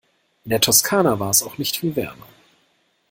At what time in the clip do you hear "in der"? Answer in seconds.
0.45-0.59